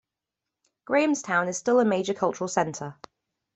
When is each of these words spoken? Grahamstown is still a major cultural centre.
Grahamstown 0.85 1.47
is 1.47 1.59
still 1.59 1.79
a 1.79 1.85
major 1.85 2.15
cultural 2.15 2.47
centre. 2.47 2.95